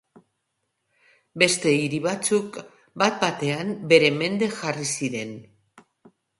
Beste 1.43 1.73
hiri 1.81 1.99
batzuk, 2.07 2.57
bat-batean 3.03 3.73
bere 3.95 4.13
mende 4.19 4.51
jarri 4.59 4.91
ziren. 4.99 5.41